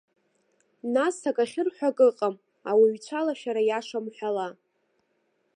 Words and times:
Нас 0.93 1.15
ак 1.29 1.37
ахьырҳәо 1.43 1.87
ак 1.89 1.99
ыҟам, 2.09 2.35
ауаҩ 2.69 2.93
ицәалашәара 2.97 3.61
иашам 3.65 4.05
ҳәала. 4.15 4.47